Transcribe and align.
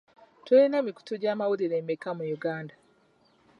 Tulina 0.45 0.75
emikutu 0.81 1.13
gy'amawulire 1.21 1.75
emeka 1.81 2.09
mu 2.17 2.23
Uganda? 2.37 2.73